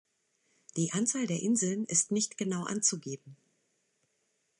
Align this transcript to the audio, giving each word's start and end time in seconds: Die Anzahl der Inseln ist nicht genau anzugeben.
Die 0.77 0.91
Anzahl 0.93 1.27
der 1.27 1.43
Inseln 1.43 1.85
ist 1.85 2.09
nicht 2.09 2.35
genau 2.35 2.63
anzugeben. 2.63 3.37